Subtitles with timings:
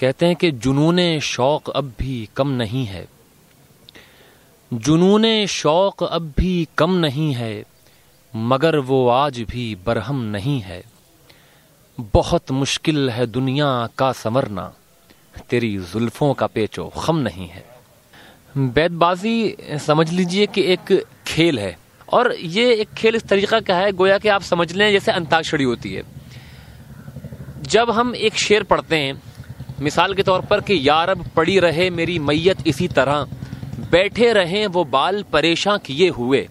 [0.00, 3.08] कहते हैं कि जुनून शौक अब भी कम नहीं है।
[4.72, 7.64] जुनून शौक अब भी कम नहीं है,
[8.36, 10.82] मगर वो आज भी बरहम नहीं है।
[12.14, 14.74] बहुत मुश्किल है दुनिया का संवरना,
[15.50, 17.64] तेरी जुल्फों का पेचो खम नहीं है।
[18.58, 19.56] बैतबाजी,
[19.86, 21.78] समझ लीजिए कि एक खेल है,
[22.12, 25.64] और ये एक खेल इस तरीका का है, गोया कि आप समझ लें, जैसे अंताक्षरी
[25.64, 26.02] होती है।
[27.62, 29.29] जब हम एक शेर पढ़ते हैं
[29.82, 33.26] मिसाल के तौर पर कि यारब पड़ी रहे मेरी मैयत इसी तरह।
[33.90, 36.48] बैठे रहें वो बाल परेशान किए हुए।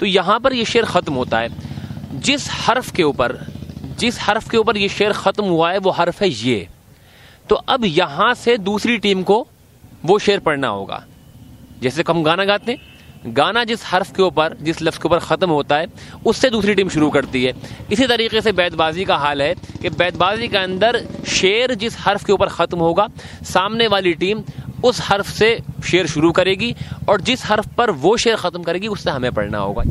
[0.00, 1.48] तो यहाँ पर ये शेर ख़त्म होता है।
[2.20, 3.36] जिस हर्फ के ऊपर,
[3.98, 6.68] जिस हर्फ के ऊपर ये शेर ख़त्म हुआ है, वो हर्फ है ये।
[7.48, 9.46] तो अब यहाँ से दूसरी टीम को
[10.04, 11.04] वो शेर पढ़ना होगा।
[11.82, 15.50] जैसे कम गाना गाते हैं गाना जिस हर्फ के ऊपर, जिस लफ्ज़ के ऊपर ख़त्म
[15.50, 15.86] होता है,
[16.26, 17.52] उससे दूसरी टीम शुरू करती है।
[17.92, 22.32] इसी तरीके से बैतबाजी का हाल है कि बैतबाजी के अंदर शेर जिस हर्फ के
[22.32, 23.08] ऊपर ख़त्म होगा,
[23.44, 24.42] सामने वाली टीम
[24.84, 26.74] उस हर्फ से शेर शुरू करेगी
[27.08, 29.82] और जिस हर्फ पर वो शेर ख़त्म करेगी, उससे हमें पढ़ना होगा।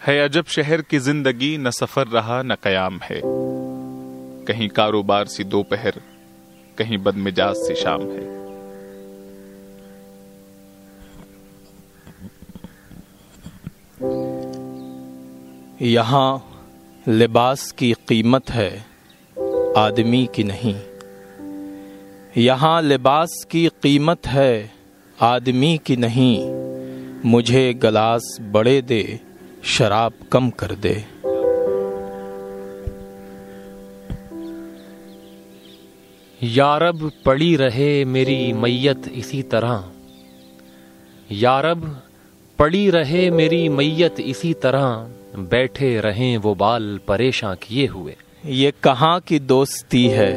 [0.00, 3.20] है अजब शहर की ज़िंदगी, न सफ़र रहा, न कयाम है।
[4.46, 6.00] कहीं कारोबार सी दोपहर,
[6.78, 8.41] कहीं बदमिजाज सी शाम है।
[15.82, 16.44] यहाँ
[17.08, 18.84] लिबास की कीमत है,
[19.76, 20.80] आदमी की नहीं।
[22.36, 24.70] यहाँ लिबास की कीमत है,
[25.20, 26.50] आदमी की नहीं।
[27.30, 29.20] मुझे गलास बड़े दे,
[29.64, 31.04] शराब कम कर दे।
[36.42, 39.84] यारब पड़ी रहे मेरी मैयत इसी तरह।
[41.32, 42.02] यारब
[42.62, 49.20] पड़ी रहे मेरी मैयत इसी तरह बैठे रहें वो बाल परेशान किए हुए। ये कहाँ
[49.20, 50.32] की दोस्ती है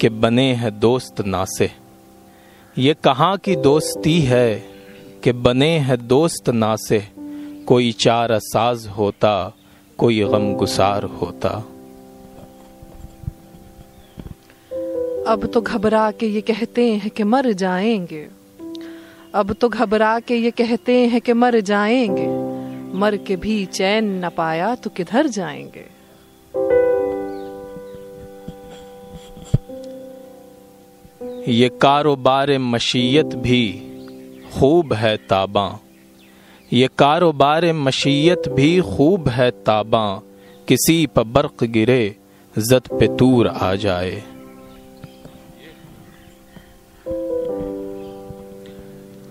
[0.00, 1.70] कि बने हैं दोस्त नासे?
[2.78, 4.64] ये कहाँ की दोस्ती है
[5.24, 7.08] कि बने हैं दोस्त नासे?
[7.66, 9.56] कोई चार साज होता
[9.98, 11.48] कोई गम गुसार होता।
[15.32, 18.41] अब तो घबरा के ये कहते हैं कि मर जाएँगे।
[19.34, 22.26] अब तो घबरा के ये कहते हैं कि मर जाएँगे।
[22.98, 25.84] मर के भी चैन न पाया तो किधर जाएँगे?
[31.52, 33.62] ये कारोबार मशीयत भी
[34.58, 35.78] खूब है ताबा।
[36.72, 40.22] ये कारोबार मशीयत भी खूब है ताबा।
[40.68, 42.16] किसी पर बर्क गिरे,
[42.58, 44.22] जद पे तूर आ जाए।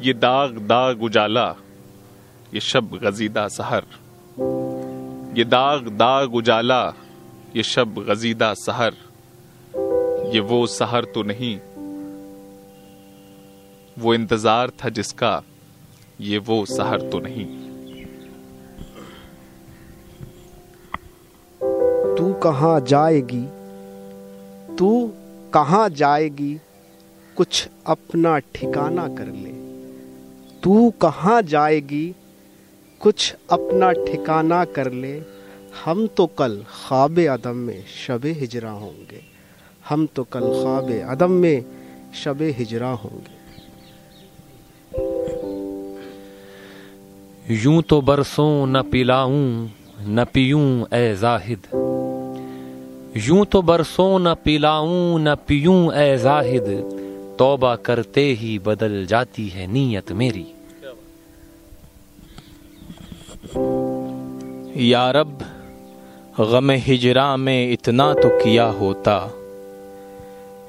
[0.01, 1.47] ये दाग दाग उजाला,
[2.53, 3.83] ये शब गजीदा सहर।
[5.37, 6.81] ये दाग दाग उजाला,
[7.55, 8.93] ये शब गजीदा सहर।
[10.33, 11.55] ये वो सहर तो नहीं,
[13.97, 15.33] वो इंतज़ार था जिसका,
[16.21, 17.45] ये वो सहर तो नहीं।
[22.17, 23.45] तू कहाँ जाएगी?
[24.77, 24.91] तू
[25.53, 26.53] कहाँ जाएगी?
[27.37, 29.50] कुछ अपना ठिकाना कर ले।
[30.63, 32.15] तू कहाँ जाएगी?
[32.99, 35.21] कुछ अपना ठिकाना कर ले।
[35.85, 39.21] हम तो कल ख्वाब अदम में शब हिजरा होंगे।
[39.89, 41.65] हम तो कल ख्वाब अदम में
[42.23, 43.41] शब हिजरा होंगे।
[47.55, 49.69] यूँ तो बरसों न पिलाऊं,
[50.01, 51.61] न पीऊं, ए जाहिद।
[53.17, 57.00] यूँ तो बरसों न पिलाऊं, न पीऊं, ए जाहिद।
[57.41, 60.45] तौबा करते ही बदल जाती है नीयत मेरी।
[64.89, 65.45] यारब
[66.39, 69.33] गम हिजरा में इतना तो किया होता।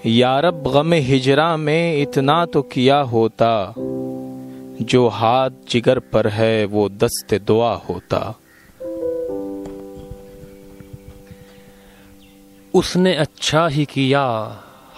[0.07, 3.75] यारब गम हिजरा में इतना तो किया होता।
[4.83, 8.39] जो हाथ जिगर पर है वो दस्त दुआ होता।
[12.75, 14.25] उसने अच्छा ही किया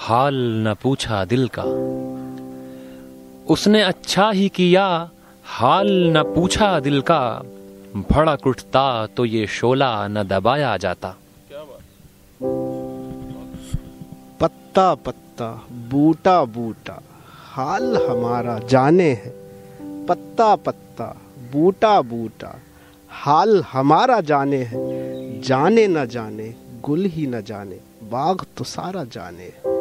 [0.04, 1.62] हाल न पूछा दिल का।
[3.52, 5.10] उसने अच्छा ही किया,
[5.44, 7.42] हाल न पूछा दिल का।
[8.10, 11.14] भड़क उठता तो ये शोला न दबाया जाता।
[14.40, 15.50] पत्ता पत्ता,
[15.90, 17.00] बूटा बूटा,
[17.52, 19.34] हाल हमारा जाने है।
[20.06, 21.06] पत्ता पत्ता,
[21.52, 22.58] बूटा बूटा,
[23.10, 29.44] हाल हमारा जाने है। जाने न जाने, गुल ही न जाने, बाग तो सारा जाने
[29.44, 29.73] है।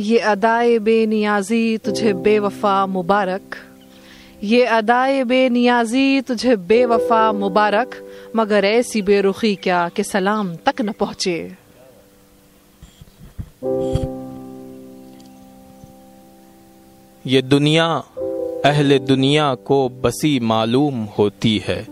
[0.00, 3.54] ये अदाए बेनियाजी तुझे बेवफा मुबारक।
[4.42, 7.90] ये अदाए बेनियाजी तुझे बेवफा मुबारक,
[8.36, 11.52] मगर ऐसी बेरुखी क्या कि सलाम तक न पहुँचे।
[17.26, 17.86] ये दुनिया,
[18.64, 21.86] अहले दुनिया को बसी मालूम होती है।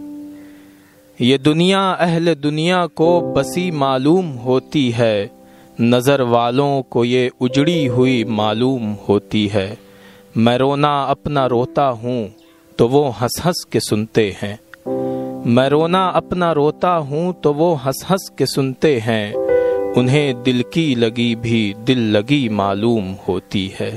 [1.20, 5.41] ये दुनिया, अहले दुनिया को बसी मालूम होती है।
[5.82, 9.78] नज़र वालों को ये उजड़ी हुई मालूम होती है।
[10.36, 12.34] मैं रोना अपना रोता हूँ
[12.78, 14.58] तो वो हंस हंस के सुनते हैं।
[15.46, 19.34] मैं रोना अपना रोता हूँ तो वो हंस हंस के सुनते हैं।
[19.92, 23.92] उन्हें दिल की लगी भी दिल लगी मालूम होती है।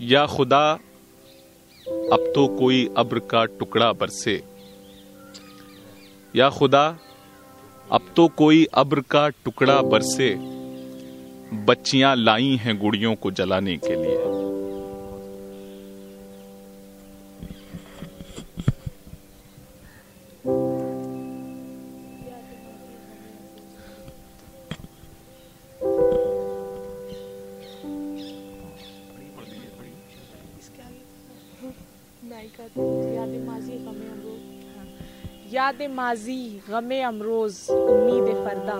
[0.00, 0.66] या खुदा,
[2.12, 4.42] अब तो कोई अब्र का टुकड़ा बरसे।
[6.36, 6.98] या खुदा,
[7.92, 10.34] अब तो कोई अब्र का टुकड़ा बरसे,
[11.64, 14.16] बच्चियाँ लाई हैं गुड़ियों को जलाने के लिए।
[33.14, 33.78] याद माजी
[36.70, 38.78] गम अमरोज, उम्मीद फरदा।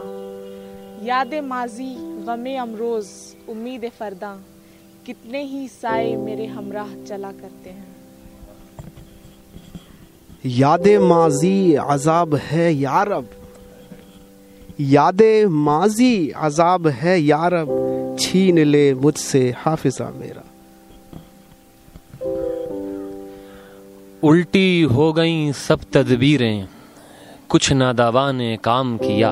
[1.07, 3.07] याद माजी गम अमरोज,
[3.49, 4.33] उम्मीद फरदा।
[5.07, 7.97] कितने ही साए मेरे हमराह चला करते हैं।
[10.47, 13.29] याद माजी अजाब है यारब
[14.81, 20.45] याद माजी अजाब है यारब छीन ले मुझसे हाफिजा मेरा।
[24.29, 26.69] उल्टी हो गई सब तदबीरें,
[27.49, 29.31] कुछ नादावा ने काम किया।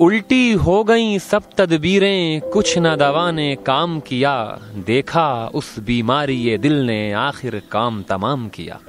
[0.00, 6.72] उल्टी हो गई सब तदबीरें, कुछ नादावा ने काम किया। देखा उस बीमारी ये दिल
[6.72, 8.80] ने आखिर काम तमाम किया।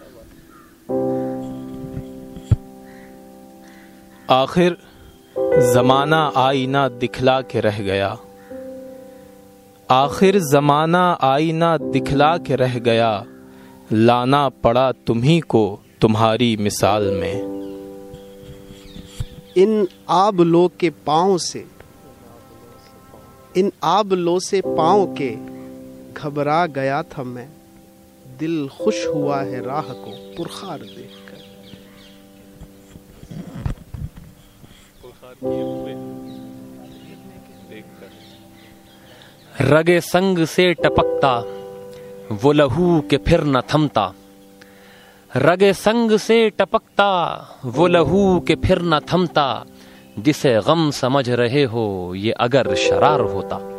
[4.29, 4.77] आखिर
[5.73, 8.17] जमाना आईना दिखला के रह गया।
[9.91, 13.25] आखिर जमाना आईना दिखला के रह गया।
[13.91, 17.55] लाना पड़ा तुम्ही को तुम्हारी मिसाल में।
[19.57, 21.65] इन आबलो के पाँव से
[23.57, 25.29] इन आबलो से पाँव के
[26.13, 27.47] घबरा गया था मैं।
[28.39, 31.35] दिल खुश हुआ है राह को पुरखार देखकर।
[39.61, 41.54] रगे संग से टपकता
[42.31, 44.13] वो लहू के फिर न थमता।
[45.37, 49.65] रगे संग से टपकता, वो लहू के फिर न थमता,
[50.19, 53.74] जिसे गम समझ रहे हो, ये अगर शरार होता।